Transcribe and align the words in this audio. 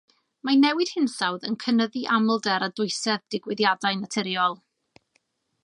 Mae 0.47 0.55
newid 0.61 0.93
hinsawdd 0.93 1.45
yn 1.49 1.57
cynyddu 1.65 2.01
amlder 2.15 2.65
a 2.69 2.69
dwysedd 2.79 3.27
digwyddiadau 3.35 4.01
naturiol. 4.01 4.59